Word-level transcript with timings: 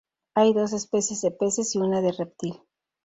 Hay 0.33 0.53
dos 0.55 0.73
especies 0.73 1.21
de 1.21 1.29
peces 1.29 1.75
y 1.75 1.77
una 1.77 2.01
de 2.01 2.11
reptil. 2.11 2.59